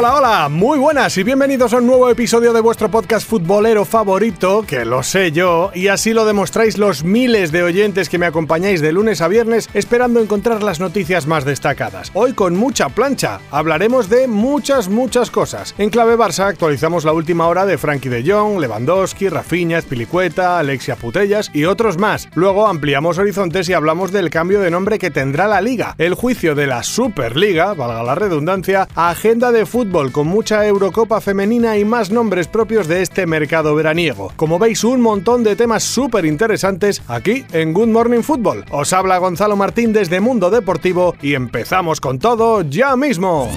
Hola, 0.00 0.14
hola, 0.14 0.48
muy 0.48 0.78
buenas 0.78 1.18
y 1.18 1.22
bienvenidos 1.24 1.74
a 1.74 1.76
un 1.76 1.86
nuevo 1.86 2.08
episodio 2.08 2.54
de 2.54 2.62
vuestro 2.62 2.90
podcast 2.90 3.28
futbolero 3.28 3.84
favorito, 3.84 4.64
que 4.66 4.86
lo 4.86 5.02
sé 5.02 5.30
yo, 5.30 5.70
y 5.74 5.88
así 5.88 6.14
lo 6.14 6.24
demostráis 6.24 6.78
los 6.78 7.04
miles 7.04 7.52
de 7.52 7.62
oyentes 7.62 8.08
que 8.08 8.16
me 8.16 8.24
acompañáis 8.24 8.80
de 8.80 8.92
lunes 8.92 9.20
a 9.20 9.28
viernes 9.28 9.68
esperando 9.74 10.20
encontrar 10.20 10.62
las 10.62 10.80
noticias 10.80 11.26
más 11.26 11.44
destacadas. 11.44 12.12
Hoy 12.14 12.32
con 12.32 12.56
mucha 12.56 12.88
plancha, 12.88 13.40
hablaremos 13.50 14.08
de 14.08 14.26
muchas, 14.26 14.88
muchas 14.88 15.30
cosas. 15.30 15.74
En 15.76 15.90
clave 15.90 16.16
Barça 16.16 16.46
actualizamos 16.46 17.04
la 17.04 17.12
última 17.12 17.46
hora 17.46 17.66
de 17.66 17.76
Frankie 17.76 18.08
de 18.08 18.24
Jong, 18.24 18.58
Lewandowski, 18.58 19.28
Rafinha, 19.28 19.82
Spilicueta, 19.82 20.58
Alexia 20.58 20.96
Putellas 20.96 21.50
y 21.52 21.66
otros 21.66 21.98
más. 21.98 22.30
Luego 22.34 22.68
ampliamos 22.68 23.18
horizontes 23.18 23.68
y 23.68 23.74
hablamos 23.74 24.12
del 24.12 24.30
cambio 24.30 24.62
de 24.62 24.70
nombre 24.70 24.98
que 24.98 25.10
tendrá 25.10 25.46
la 25.46 25.60
liga, 25.60 25.94
el 25.98 26.14
juicio 26.14 26.54
de 26.54 26.68
la 26.68 26.84
Superliga, 26.84 27.74
valga 27.74 28.02
la 28.02 28.14
redundancia, 28.14 28.88
agenda 28.94 29.52
de 29.52 29.66
fútbol 29.66 29.89
con 29.90 30.28
mucha 30.28 30.64
Eurocopa 30.66 31.20
femenina 31.20 31.76
y 31.76 31.84
más 31.84 32.12
nombres 32.12 32.46
propios 32.46 32.86
de 32.86 33.02
este 33.02 33.26
mercado 33.26 33.74
veraniego. 33.74 34.32
Como 34.36 34.58
veis, 34.58 34.84
un 34.84 35.00
montón 35.00 35.42
de 35.42 35.56
temas 35.56 35.82
súper 35.82 36.24
interesantes 36.26 37.02
aquí 37.08 37.44
en 37.52 37.72
Good 37.72 37.88
Morning 37.88 38.22
Football. 38.22 38.64
Os 38.70 38.92
habla 38.92 39.18
Gonzalo 39.18 39.56
Martín 39.56 39.92
desde 39.92 40.20
Mundo 40.20 40.48
Deportivo 40.48 41.16
y 41.20 41.34
empezamos 41.34 42.00
con 42.00 42.20
todo 42.20 42.62
ya 42.62 42.94
mismo. 42.96 43.50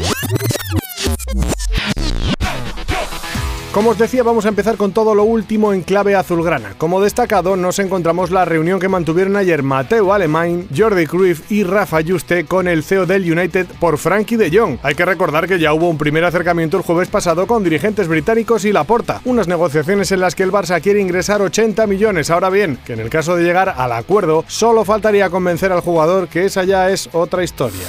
Como 3.73 3.89
os 3.89 3.97
decía, 3.97 4.21
vamos 4.21 4.45
a 4.45 4.49
empezar 4.49 4.77
con 4.77 4.91
todo 4.91 5.15
lo 5.15 5.23
último 5.23 5.73
en 5.73 5.81
clave 5.81 6.15
azulgrana. 6.15 6.75
Como 6.77 7.01
destacado, 7.01 7.55
nos 7.55 7.79
encontramos 7.79 8.29
la 8.29 8.45
reunión 8.45 8.79
que 8.79 8.87
mantuvieron 8.87 9.35
ayer 9.35 9.63
Mateo 9.63 10.13
Alemán, 10.13 10.67
Jordi 10.77 11.07
Cruyff 11.07 11.51
y 11.51 11.63
Rafa 11.63 12.01
Juste 12.07 12.45
con 12.45 12.67
el 12.67 12.83
CEO 12.83 13.07
del 13.07 13.23
United 13.31 13.65
por 13.79 13.97
Frankie 13.97 14.37
de 14.37 14.55
Jong. 14.55 14.77
Hay 14.83 14.93
que 14.93 15.05
recordar 15.05 15.47
que 15.47 15.57
ya 15.57 15.73
hubo 15.73 15.89
un 15.89 15.97
primer 15.97 16.23
acercamiento 16.23 16.77
el 16.77 16.83
jueves 16.83 17.09
pasado 17.09 17.47
con 17.47 17.63
dirigentes 17.63 18.07
británicos 18.07 18.63
y 18.63 18.71
Laporta, 18.71 19.21
unas 19.25 19.47
negociaciones 19.47 20.11
en 20.11 20.19
las 20.19 20.35
que 20.35 20.43
el 20.43 20.51
Barça 20.51 20.79
quiere 20.79 21.01
ingresar 21.01 21.41
80 21.41 21.87
millones. 21.87 22.29
Ahora 22.29 22.51
bien, 22.51 22.77
que 22.85 22.93
en 22.93 22.99
el 22.99 23.09
caso 23.09 23.35
de 23.35 23.43
llegar 23.43 23.73
al 23.75 23.93
acuerdo, 23.93 24.45
solo 24.47 24.85
faltaría 24.85 25.31
convencer 25.31 25.71
al 25.71 25.81
jugador 25.81 26.27
que 26.27 26.45
esa 26.45 26.63
ya 26.63 26.91
es 26.91 27.09
otra 27.11 27.43
historia. 27.43 27.87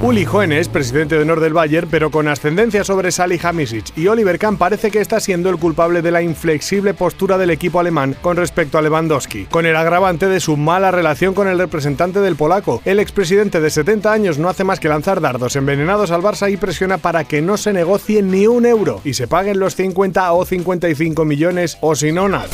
Uli 0.00 0.24
Hoeneß, 0.24 0.68
presidente 0.68 1.16
de 1.16 1.22
honor 1.22 1.40
del 1.40 1.52
Bayern, 1.52 1.88
pero 1.90 2.12
con 2.12 2.28
ascendencia 2.28 2.84
sobre 2.84 3.10
Hamisic 3.42 3.98
y 3.98 4.06
Oliver 4.06 4.38
Kahn 4.38 4.56
parece 4.56 4.92
que 4.92 5.00
está 5.00 5.18
siendo 5.18 5.50
el 5.50 5.58
culpable 5.58 6.02
de 6.02 6.12
la 6.12 6.22
inflexible 6.22 6.94
postura 6.94 7.36
del 7.36 7.50
equipo 7.50 7.80
alemán 7.80 8.14
con 8.20 8.36
respecto 8.36 8.78
a 8.78 8.82
Lewandowski, 8.82 9.46
con 9.46 9.66
el 9.66 9.74
agravante 9.74 10.28
de 10.28 10.38
su 10.38 10.56
mala 10.56 10.92
relación 10.92 11.34
con 11.34 11.48
el 11.48 11.58
representante 11.58 12.20
del 12.20 12.36
polaco. 12.36 12.80
El 12.84 13.00
expresidente 13.00 13.60
de 13.60 13.70
70 13.70 14.12
años 14.12 14.38
no 14.38 14.48
hace 14.48 14.62
más 14.62 14.78
que 14.78 14.88
lanzar 14.88 15.20
dardos 15.20 15.56
envenenados 15.56 16.12
al 16.12 16.22
Barça 16.22 16.50
y 16.50 16.56
presiona 16.56 16.98
para 16.98 17.24
que 17.24 17.42
no 17.42 17.56
se 17.56 17.72
negocie 17.72 18.22
ni 18.22 18.46
un 18.46 18.66
euro 18.66 19.00
y 19.04 19.14
se 19.14 19.26
paguen 19.26 19.58
los 19.58 19.74
50 19.74 20.32
o 20.32 20.44
55 20.44 21.24
millones 21.24 21.76
o 21.80 21.96
si 21.96 22.12
no 22.12 22.28
nada. 22.28 22.46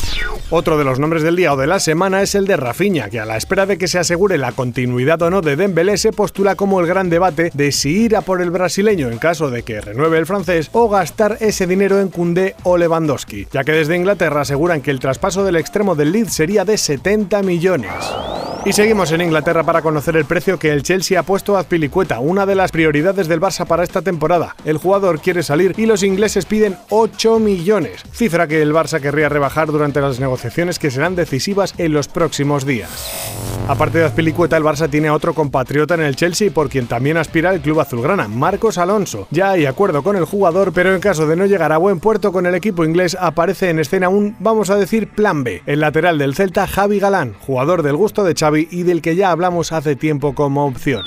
Otro 0.49 0.79
de 0.79 0.85
los 0.85 0.99
nombres 0.99 1.23
del 1.23 1.37
día 1.37 1.53
o 1.53 1.57
de 1.57 1.67
la 1.67 1.81
semana 1.81 2.23
es 2.23 2.35
el 2.35 2.47
de 2.47 2.57
Rafinha, 2.57 3.11
que 3.11 3.21
a 3.21 3.27
la 3.27 3.37
espera 3.37 3.67
de 3.67 3.77
que 3.77 3.89
se 3.89 3.99
asegure 3.99 4.39
la 4.39 4.53
continuidad 4.53 5.21
o 5.23 5.31
no 5.31 5.43
de 5.43 5.57
Dembélé 5.57 5.99
se 5.99 6.13
postula 6.13 6.55
como 6.55 6.81
el 6.81 6.87
gran 6.87 7.11
debate 7.11 7.34
de 7.35 7.73
si 7.73 7.91
ir 7.91 8.17
a 8.17 8.23
por 8.23 8.41
el 8.41 8.51
brasileño 8.51 9.11
en 9.11 9.19
caso 9.19 9.51
de 9.51 9.63
que 9.63 9.81
renueve 9.81 10.19
el 10.19 10.27
francés 10.27 10.71
o 10.73 10.89
gastar 10.89 11.39
ese 11.41 11.67
dinero 11.67 12.01
en 12.01 12.09
Koundé 12.09 12.55
o 12.63 12.77
Lewandowski, 12.77 13.47
ya 13.53 13.65
que 13.65 13.73
desde 13.73 13.97
Inglaterra 13.97 14.43
aseguran 14.43 14.81
que 14.81 14.91
el 14.91 15.01
traspaso 15.01 15.45
del 15.45 15.57
extremo 15.57 15.95
del 15.95 16.13
Leeds 16.13 16.35
sería 16.35 16.65
de 16.65 16.79
70 16.79 17.43
millones. 17.43 17.93
Y 18.67 18.73
seguimos 18.73 19.13
en 19.13 19.21
Inglaterra 19.21 19.63
para 19.63 19.83
conocer 19.83 20.17
el 20.17 20.25
precio 20.25 20.59
que 20.59 20.71
el 20.71 20.83
Chelsea 20.83 21.21
ha 21.21 21.23
puesto 21.23 21.55
a 21.55 21.61
Azpilicueta, 21.61 22.21
una 22.21 22.47
de 22.47 22.55
las 22.55 22.73
prioridades 22.73 23.29
del 23.29 23.39
Barça 23.39 23.67
para 23.67 23.83
esta 23.83 24.01
temporada. 24.01 24.57
El 24.65 24.79
jugador 24.79 25.21
quiere 25.21 25.43
salir 25.43 25.75
y 25.77 25.85
los 25.85 26.03
ingleses 26.03 26.47
piden 26.47 26.79
8 26.89 27.41
millones, 27.41 28.03
cifra 28.11 28.49
que 28.49 28.63
el 28.63 28.73
Barça 28.73 29.03
querría 29.03 29.29
rebajar 29.29 29.67
durante 29.67 30.01
las 30.01 30.19
negociaciones 30.19 30.79
que 30.79 30.91
serán 30.91 31.15
decisivas 31.15 31.75
en 31.77 31.93
los 31.93 32.09
próximos 32.09 32.65
días. 32.65 32.89
Aparte 33.69 33.99
de 33.99 34.05
Azpilicueta, 34.05 34.57
el 34.57 34.63
Barça 34.65 34.89
tiene 34.89 35.09
a 35.09 35.15
otro 35.15 35.35
compatriota 35.35 35.95
en 35.95 36.01
el 36.01 36.17
Chelsea 36.17 36.51
por 36.51 36.71
quien 36.71 36.87
también 36.87 37.19
aspira 37.19 37.53
el 37.53 37.61
club 37.61 37.81
azulgrana, 37.81 38.29
Marcos 38.29 38.79
Alonso. 38.79 39.27
Ya 39.31 39.51
hay 39.51 39.67
acuerdo 39.67 40.03
con 40.03 40.17
el 40.17 40.25
jugador, 40.25 40.73
pero 40.73 40.95
en 40.95 41.01
caso 41.01 41.27
de 41.27 41.37
no 41.37 41.45
llegar 41.45 41.73
a 41.73 41.79
buen 41.79 42.01
puerto 42.01 42.33
con 42.33 42.47
el 42.47 42.55
equipo 42.55 42.85
inglés, 42.85 43.15
aparece 43.21 43.69
en 43.69 43.79
escena 43.79 44.09
un, 44.09 44.37
vamos 44.39 44.71
a 44.71 44.77
decir, 44.77 45.11
plan 45.11 45.45
B. 45.45 45.63
El 45.67 45.81
lateral 45.81 46.17
del 46.17 46.35
Celta, 46.35 46.67
Javi 46.67 46.99
Galán, 46.99 47.35
jugador 47.41 47.83
del 47.83 47.97
gusto 47.97 48.25
de 48.25 48.35
Xavi 48.35 48.54
y 48.57 48.83
del 48.83 49.03
que 49.03 49.17
ya 49.17 49.31
hablamos 49.31 49.73
hace 49.73 49.97
tiempo 49.97 50.35
como 50.35 50.67
opción. 50.67 51.03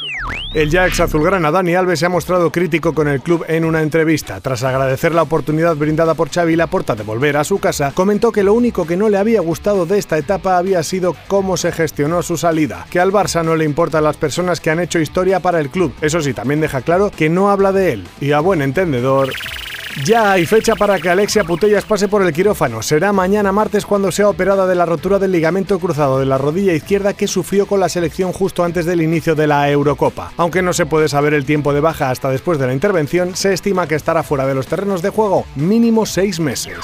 El 0.54 0.72
ya 0.72 0.88
ex 0.88 1.00
azulgrana 1.00 1.52
Dani 1.52 1.76
Alves 1.76 2.00
se 2.00 2.06
ha 2.06 2.10
mostrado 2.10 2.52
crítico 2.52 2.94
con 2.94 3.08
el 3.08 3.22
club 3.22 3.46
en 3.48 3.66
una 3.66 3.82
entrevista. 3.82 4.40
Tras 4.40 4.64
agradecer 4.64 5.14
la 5.14 5.22
oportunidad 5.22 5.76
brindada 5.76 6.14
por 6.14 6.30
Xavi 6.30 6.56
Laporta 6.56 6.96
de 6.96 7.04
volver 7.04 7.38
a 7.38 7.44
su 7.44 7.60
casa, 7.60 7.92
comentó 7.94 8.32
que 8.32 8.44
lo 8.44 8.54
único 8.54 8.88
que 8.88 8.98
no 8.98 9.10
le 9.10 9.18
había 9.18 9.42
gustado 9.42 9.86
de 9.86 10.00
esta 10.00 10.18
etapa 10.18 10.58
había 10.58 10.82
sido 10.84 11.16
cómo 11.28 11.58
se 11.58 11.72
gestionó 11.72 12.24
su 12.24 12.38
salida, 12.38 12.88
que 12.90 13.00
al 13.00 13.12
Barça 13.12 13.44
no 13.44 13.56
le 13.56 13.66
importan 13.66 14.04
las 14.04 14.18
personas 14.18 14.60
que 14.60 14.72
han 14.72 14.80
hecho 14.80 15.00
historia 15.00 15.42
para 15.42 15.60
el 15.60 15.70
club. 15.70 15.94
Eso 16.02 16.22
sí, 16.22 16.34
también 16.34 16.62
deja 16.62 16.82
claro 16.82 17.12
que 17.16 17.30
no 17.30 17.52
habla 17.52 17.72
de 17.72 17.94
él. 17.94 18.08
Y 18.22 18.32
a 18.32 18.40
buen 18.40 18.62
entendedor, 18.62 19.32
ya 20.04 20.32
hay 20.32 20.46
fecha 20.46 20.76
para 20.76 21.00
que 21.00 21.10
Alexia 21.10 21.44
Putellas 21.44 21.86
pase 21.86 22.08
por 22.08 22.22
el 22.22 22.34
quirófano. 22.34 22.82
Será 22.82 23.14
mañana 23.14 23.52
martes 23.52 23.86
cuando 23.86 24.12
sea 24.12 24.30
operada 24.30 24.68
de 24.68 24.76
la 24.76 24.86
rotura 24.86 25.20
del 25.20 25.32
ligamento 25.32 25.80
cruzado 25.80 26.20
de 26.20 26.26
la 26.26 26.38
rodilla 26.38 26.74
izquierda 26.74 27.14
que 27.14 27.28
sufrió 27.28 27.66
con 27.66 27.80
la 27.80 27.90
selección 27.90 28.32
justo 28.34 28.64
antes 28.64 28.86
del 28.86 29.02
inicio 29.02 29.36
de 29.36 29.48
la 29.48 29.70
Eurocopa. 29.70 30.32
Aunque 30.38 30.62
no 30.62 30.74
se 30.74 30.86
puede 30.86 31.08
saber 31.10 31.34
el 31.34 31.46
tiempo 31.46 31.74
de 31.74 31.82
baja 31.82 32.10
hasta 32.10 32.30
después 32.30 32.60
de 32.60 32.68
la 32.68 32.74
intervención, 32.74 33.36
se 33.36 33.54
estima 33.54 33.88
que 33.88 33.96
estará 33.96 34.24
fuera 34.24 34.46
de 34.46 34.56
los 34.56 34.68
terrenos 34.68 35.02
de 35.02 35.10
juego 35.10 35.46
mínimo 35.56 36.06
seis 36.06 36.40
meses. 36.40 36.78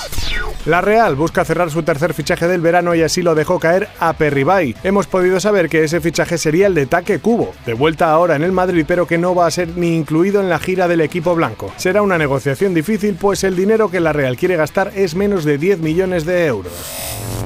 La 0.65 0.79
Real 0.79 1.15
busca 1.15 1.43
cerrar 1.43 1.69
su 1.71 1.83
tercer 1.83 2.13
fichaje 2.13 2.47
del 2.47 2.61
verano 2.61 2.95
y 2.95 3.01
así 3.01 3.21
lo 3.21 3.35
dejó 3.35 3.59
caer 3.59 3.89
a 3.99 4.13
Perribay. 4.13 4.75
Hemos 4.85 5.07
podido 5.07 5.41
saber 5.41 5.67
que 5.67 5.83
ese 5.83 5.99
fichaje 5.99 6.37
sería 6.37 6.67
el 6.67 6.73
de 6.73 6.85
Taque 6.85 7.19
Cubo, 7.19 7.53
de 7.65 7.73
vuelta 7.73 8.09
ahora 8.09 8.37
en 8.37 8.43
el 8.43 8.53
Madrid 8.53 8.85
pero 8.87 9.05
que 9.05 9.17
no 9.17 9.35
va 9.35 9.45
a 9.45 9.51
ser 9.51 9.75
ni 9.75 9.93
incluido 9.93 10.39
en 10.39 10.47
la 10.47 10.59
gira 10.59 10.87
del 10.87 11.01
equipo 11.01 11.35
blanco. 11.35 11.73
Será 11.75 12.01
una 12.01 12.17
negociación 12.17 12.73
difícil 12.73 13.17
pues 13.19 13.43
el 13.43 13.57
dinero 13.57 13.91
que 13.91 13.99
la 13.99 14.13
Real 14.13 14.37
quiere 14.37 14.55
gastar 14.55 14.93
es 14.95 15.15
menos 15.15 15.43
de 15.43 15.57
10 15.57 15.79
millones 15.79 16.25
de 16.25 16.45
euros. 16.45 16.71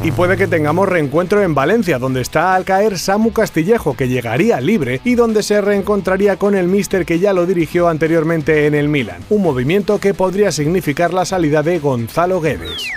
Y 0.03 0.11
puede 0.11 0.37
que 0.37 0.47
tengamos 0.47 0.87
reencuentro 0.87 1.41
en 1.41 1.55
Valencia, 1.55 1.99
donde 1.99 2.21
está 2.21 2.55
al 2.55 2.65
caer 2.65 2.97
Samu 2.97 3.33
Castillejo, 3.33 3.95
que 3.95 4.07
llegaría 4.07 4.61
libre 4.61 5.01
y 5.03 5.15
donde 5.15 5.43
se 5.43 5.59
reencontraría 5.59 6.37
con 6.37 6.55
el 6.55 6.67
míster 6.67 7.05
que 7.05 7.19
ya 7.19 7.33
lo 7.33 7.45
dirigió 7.45 7.89
anteriormente 7.89 8.67
en 8.67 8.75
el 8.75 8.89
Milan. 8.89 9.23
Un 9.29 9.41
movimiento 9.41 9.99
que 9.99 10.13
podría 10.13 10.51
significar 10.51 11.13
la 11.13 11.25
salida 11.25 11.63
de 11.63 11.79
Gonzalo 11.79 12.39
Guedes 12.39 12.87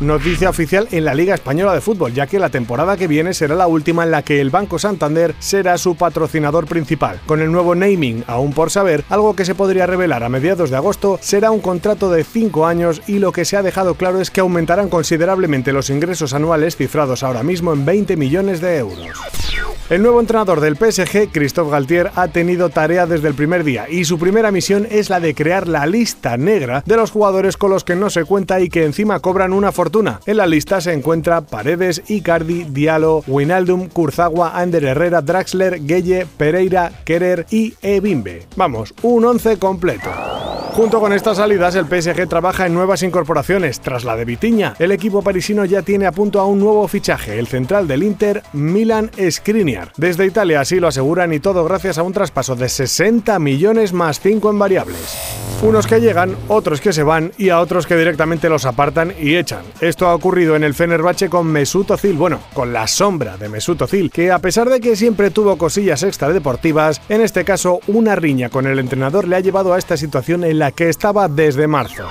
noticia 0.00 0.48
oficial 0.48 0.86
en 0.92 1.04
la 1.04 1.14
Liga 1.14 1.34
Española 1.34 1.74
de 1.74 1.80
Fútbol, 1.80 2.14
ya 2.14 2.26
que 2.26 2.38
la 2.38 2.50
temporada 2.50 2.96
que 2.96 3.08
viene 3.08 3.34
será 3.34 3.54
la 3.54 3.66
última 3.66 4.04
en 4.04 4.10
la 4.10 4.22
que 4.22 4.40
el 4.40 4.50
Banco 4.50 4.78
Santander 4.78 5.34
será 5.38 5.76
su 5.78 5.96
patrocinador 5.96 6.66
principal. 6.66 7.20
Con 7.26 7.40
el 7.40 7.50
nuevo 7.50 7.74
naming 7.74 8.24
aún 8.26 8.52
por 8.52 8.70
saber, 8.70 9.04
algo 9.08 9.34
que 9.34 9.44
se 9.44 9.54
podría 9.54 9.86
revelar 9.86 10.22
a 10.22 10.28
mediados 10.28 10.70
de 10.70 10.76
agosto 10.76 11.18
será 11.20 11.50
un 11.50 11.60
contrato 11.60 12.10
de 12.10 12.24
5 12.24 12.66
años 12.66 13.02
y 13.06 13.18
lo 13.18 13.32
que 13.32 13.44
se 13.44 13.56
ha 13.56 13.62
dejado 13.62 13.94
claro 13.94 14.20
es 14.20 14.30
que 14.30 14.40
aumentarán 14.40 14.88
considerablemente 14.88 15.72
los 15.72 15.90
ingresos 15.90 16.32
anuales 16.32 16.48
cifrados 16.76 17.22
ahora 17.22 17.42
mismo 17.42 17.72
en 17.72 17.84
20 17.84 18.16
millones 18.16 18.60
de 18.60 18.78
euros. 18.78 19.08
El 19.90 20.02
nuevo 20.02 20.20
entrenador 20.20 20.60
del 20.60 20.76
PSG, 20.76 21.30
Christophe 21.32 21.70
Galtier, 21.70 22.10
ha 22.14 22.28
tenido 22.28 22.68
tarea 22.68 23.06
desde 23.06 23.28
el 23.28 23.34
primer 23.34 23.64
día 23.64 23.88
y 23.88 24.04
su 24.04 24.18
primera 24.18 24.50
misión 24.50 24.86
es 24.90 25.08
la 25.08 25.18
de 25.18 25.34
crear 25.34 25.66
la 25.66 25.86
lista 25.86 26.36
negra 26.36 26.82
de 26.84 26.96
los 26.96 27.10
jugadores 27.10 27.56
con 27.56 27.70
los 27.70 27.84
que 27.84 27.96
no 27.96 28.10
se 28.10 28.26
cuenta 28.26 28.60
y 28.60 28.68
que 28.68 28.84
encima 28.84 29.20
cobran 29.20 29.54
una 29.54 29.72
fortuna. 29.72 30.20
En 30.26 30.36
la 30.36 30.46
lista 30.46 30.82
se 30.82 30.92
encuentra 30.92 31.40
Paredes, 31.40 32.02
Icardi, 32.06 32.64
Diallo, 32.64 33.22
Winaldum, 33.26 33.88
Kurzawa, 33.88 34.58
Ander 34.58 34.84
Herrera, 34.84 35.22
Draxler, 35.22 35.80
Gueye, 35.82 36.26
Pereira, 36.36 36.92
Kerer 37.04 37.46
y 37.50 37.72
Ebimbe. 37.80 38.46
Vamos, 38.56 38.92
un 39.00 39.24
once 39.24 39.58
completo. 39.58 40.10
Junto 40.78 41.00
con 41.00 41.12
estas 41.12 41.38
salidas, 41.38 41.74
el 41.74 41.86
PSG 41.86 42.28
trabaja 42.28 42.64
en 42.64 42.72
nuevas 42.72 43.02
incorporaciones. 43.02 43.80
Tras 43.80 44.04
la 44.04 44.14
de 44.14 44.24
Vitiña, 44.24 44.76
el 44.78 44.92
equipo 44.92 45.22
parisino 45.22 45.64
ya 45.64 45.82
tiene 45.82 46.06
a 46.06 46.12
punto 46.12 46.38
a 46.38 46.46
un 46.46 46.60
nuevo 46.60 46.86
fichaje, 46.86 47.36
el 47.36 47.48
central 47.48 47.88
del 47.88 48.04
Inter, 48.04 48.44
Milan 48.52 49.10
Skriniar. 49.28 49.90
Desde 49.96 50.24
Italia 50.24 50.60
así 50.60 50.78
lo 50.78 50.86
aseguran 50.86 51.32
y 51.32 51.40
todo 51.40 51.64
gracias 51.64 51.98
a 51.98 52.04
un 52.04 52.12
traspaso 52.12 52.54
de 52.54 52.68
60 52.68 53.40
millones 53.40 53.92
más 53.92 54.20
5 54.20 54.50
en 54.50 54.58
variables. 54.60 55.18
Unos 55.60 55.88
que 55.88 56.00
llegan, 56.00 56.36
otros 56.46 56.80
que 56.80 56.92
se 56.92 57.02
van 57.02 57.32
y 57.36 57.48
a 57.48 57.58
otros 57.58 57.84
que 57.84 57.96
directamente 57.96 58.48
los 58.48 58.64
apartan 58.64 59.12
y 59.20 59.34
echan. 59.34 59.64
Esto 59.80 60.06
ha 60.06 60.14
ocurrido 60.14 60.54
en 60.54 60.62
el 60.62 60.74
Fenerbahce 60.74 61.28
con 61.28 61.48
Mesut 61.48 61.90
Özil, 61.90 62.16
bueno, 62.16 62.38
con 62.54 62.72
la 62.72 62.86
sombra 62.86 63.36
de 63.36 63.48
Mesut 63.48 63.82
Özil, 63.82 64.12
que 64.12 64.30
a 64.30 64.38
pesar 64.38 64.70
de 64.70 64.78
que 64.78 64.94
siempre 64.94 65.32
tuvo 65.32 65.58
cosillas 65.58 66.04
extradeportivas, 66.04 67.00
en 67.08 67.22
este 67.22 67.44
caso 67.44 67.80
una 67.88 68.14
riña 68.14 68.50
con 68.50 68.68
el 68.68 68.78
entrenador 68.78 69.26
le 69.26 69.34
ha 69.34 69.40
llevado 69.40 69.74
a 69.74 69.78
esta 69.78 69.96
situación 69.96 70.44
en 70.44 70.60
la 70.60 70.67
que 70.70 70.88
estaba 70.88 71.28
desde 71.28 71.66
marzo 71.66 72.08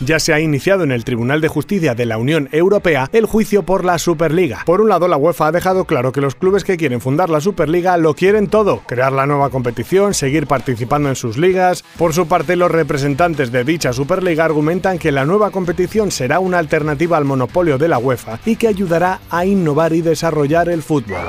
ya 0.00 0.18
se 0.18 0.32
ha 0.32 0.40
iniciado 0.40 0.84
en 0.84 0.92
el 0.92 1.04
Tribunal 1.04 1.40
de 1.40 1.48
Justicia 1.48 1.94
de 1.94 2.06
la 2.06 2.18
Unión 2.18 2.48
Europea 2.52 3.08
el 3.12 3.26
juicio 3.26 3.62
por 3.62 3.84
la 3.84 3.98
Superliga. 3.98 4.62
Por 4.66 4.80
un 4.80 4.88
lado, 4.88 5.08
la 5.08 5.16
UEFA 5.16 5.48
ha 5.48 5.52
dejado 5.52 5.84
claro 5.84 6.12
que 6.12 6.20
los 6.20 6.34
clubes 6.34 6.64
que 6.64 6.76
quieren 6.76 7.00
fundar 7.00 7.30
la 7.30 7.40
Superliga 7.40 7.96
lo 7.96 8.14
quieren 8.14 8.48
todo, 8.48 8.82
crear 8.86 9.12
la 9.12 9.26
nueva 9.26 9.50
competición, 9.50 10.14
seguir 10.14 10.46
participando 10.46 11.08
en 11.08 11.16
sus 11.16 11.38
ligas. 11.38 11.84
Por 11.96 12.12
su 12.12 12.26
parte, 12.28 12.56
los 12.56 12.70
representantes 12.70 13.52
de 13.52 13.64
dicha 13.64 13.92
Superliga 13.92 14.44
argumentan 14.44 14.98
que 14.98 15.12
la 15.12 15.24
nueva 15.24 15.50
competición 15.50 16.10
será 16.10 16.40
una 16.40 16.58
alternativa 16.58 17.16
al 17.16 17.24
monopolio 17.24 17.78
de 17.78 17.88
la 17.88 17.98
UEFA 17.98 18.40
y 18.44 18.56
que 18.56 18.68
ayudará 18.68 19.20
a 19.30 19.46
innovar 19.46 19.92
y 19.92 20.02
desarrollar 20.02 20.68
el 20.68 20.82
fútbol. 20.82 21.20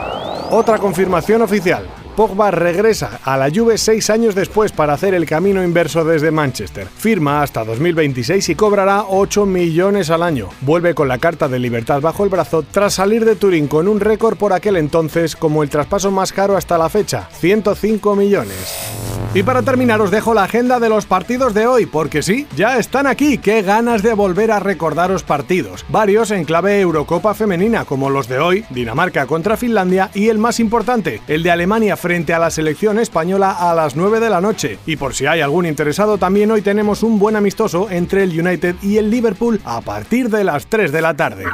Otra 0.52 0.78
confirmación 0.78 1.42
oficial. 1.42 1.88
Pogba 2.18 2.50
regresa 2.50 3.20
a 3.24 3.38
la 3.38 3.52
Juve 3.54 3.78
seis 3.78 4.10
años 4.10 4.34
después 4.34 4.72
para 4.72 4.94
hacer 4.94 5.14
el 5.14 5.28
camino 5.28 5.64
inverso 5.64 6.04
desde 6.04 6.32
Manchester. 6.32 6.88
Firma 6.88 7.44
hasta 7.44 7.64
2026 7.64 8.50
y 8.50 8.56
cobrará 8.56 9.04
8 9.08 9.46
millones 9.46 10.10
al 10.10 10.24
año. 10.24 10.50
Vuelve 10.62 10.96
con 10.96 11.08
la 11.08 11.20
carta 11.20 11.48
de 11.48 11.60
libertad 11.60 12.02
bajo 12.02 12.24
el 12.24 12.32
brazo 12.32 12.64
tras 12.64 12.96
salir 12.96 13.24
de 13.24 13.36
Turín 13.36 13.68
con 13.68 13.88
un 13.88 14.00
récord 14.00 14.36
por 14.36 14.52
aquel 14.52 14.78
entonces 14.78 15.36
como 15.36 15.62
el 15.62 15.70
traspaso 15.70 16.10
más 16.10 16.34
caro 16.34 16.58
hasta 16.58 16.80
la 16.80 16.90
fecha, 16.90 17.30
105 17.34 18.16
millones. 18.16 19.17
Y 19.34 19.44
para 19.44 19.62
terminar 19.62 20.02
os 20.02 20.10
dejo 20.10 20.34
la 20.34 20.44
agenda 20.44 20.80
de 20.80 20.90
los 20.90 21.06
partidos 21.06 21.54
de 21.54 21.68
hoy, 21.68 21.86
porque 21.86 22.24
sí, 22.24 22.48
ya 22.56 22.78
están 22.78 23.06
aquí, 23.06 23.38
qué 23.38 23.62
ganas 23.62 24.02
de 24.02 24.14
volver 24.14 24.52
a 24.52 24.60
recordaros 24.60 25.24
partidos. 25.24 25.86
Varios 25.90 26.32
en 26.32 26.44
clave 26.44 26.80
Eurocopa 26.80 27.34
femenina, 27.34 27.86
como 27.86 28.10
los 28.10 28.28
de 28.28 28.40
hoy, 28.40 28.66
Dinamarca 28.72 29.28
contra 29.28 29.58
Finlandia 29.58 30.10
y 30.14 30.30
el 30.30 30.40
más 30.40 30.60
importante, 30.60 31.22
el 31.28 31.44
de 31.44 31.52
Alemania 31.52 31.98
frente 31.98 32.34
a 32.34 32.40
la 32.40 32.50
selección 32.50 32.98
española 33.00 33.52
a 33.52 33.76
las 33.76 33.96
9 33.96 34.20
de 34.20 34.30
la 34.30 34.42
noche. 34.42 34.80
Y 34.86 34.96
por 34.96 35.14
si 35.14 35.28
hay 35.28 35.42
algún 35.42 35.66
interesado, 35.66 36.18
también 36.18 36.50
hoy 36.50 36.62
tenemos 36.62 37.04
un 37.04 37.20
buen 37.20 37.36
amistoso 37.36 37.92
entre 37.92 38.24
el 38.24 38.40
United 38.40 38.76
y 38.82 38.98
el 38.98 39.12
Liverpool 39.12 39.62
a 39.66 39.82
partir 39.82 40.30
de 40.30 40.44
las 40.46 40.66
3 40.68 40.92
de 40.92 41.02
la 41.02 41.16
tarde. 41.16 41.46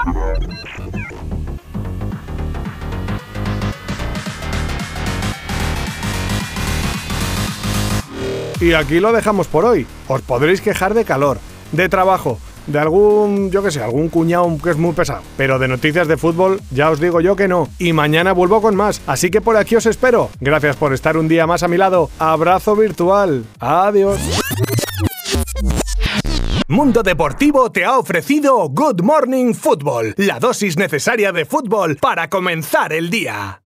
Y 8.63 8.71
aquí 8.71 9.01
lo 9.01 9.12
dejamos 9.12 9.48
por 9.48 9.65
hoy. 9.65 9.86
Os 10.07 10.21
podréis 10.21 10.62
quejar 10.62 10.94
de 10.94 11.04
calor, 11.04 11.38
de 11.74 11.89
trabajo, 11.89 12.39
de 12.65 12.80
algún, 12.80 13.51
yo 13.51 13.62
que 13.62 13.71
sé, 13.71 13.83
algún 13.83 14.07
cuñado 14.07 14.57
que 14.63 14.69
es 14.69 14.77
muy 14.77 14.94
pesado. 14.94 15.21
Pero 15.36 15.60
de 15.60 15.68
noticias 15.68 16.07
de 16.07 16.15
fútbol, 16.15 16.62
ya 16.71 16.89
os 16.89 17.01
digo 17.01 17.19
yo 17.19 17.36
que 17.36 17.50
no. 17.50 17.68
Y 17.77 17.92
mañana 17.92 18.31
vuelvo 18.31 18.62
con 18.62 18.77
más. 18.77 19.01
Así 19.06 19.30
que 19.30 19.42
por 19.42 19.57
aquí 19.57 19.75
os 19.75 19.86
espero. 19.86 20.30
Gracias 20.39 20.77
por 20.77 20.94
estar 20.94 21.18
un 21.18 21.27
día 21.27 21.45
más 21.45 21.62
a 21.63 21.68
mi 21.68 21.75
lado. 21.75 22.10
Abrazo 22.19 22.74
virtual. 22.77 23.44
Adiós. 23.60 24.21
Mundo 26.69 27.04
Deportivo 27.04 27.69
te 27.69 27.83
ha 27.83 27.98
ofrecido 27.98 28.69
Good 28.69 29.01
Morning 29.01 29.54
Football, 29.54 30.13
la 30.16 30.39
dosis 30.39 30.77
necesaria 30.77 31.33
de 31.33 31.44
fútbol 31.44 31.98
para 31.98 32.30
comenzar 32.30 32.94
el 32.94 33.09
día. 33.09 33.59